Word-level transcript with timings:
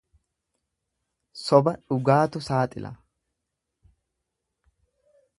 Soba 1.41 1.73
dhugaatu 1.91 2.41
saaxila. 2.47 2.91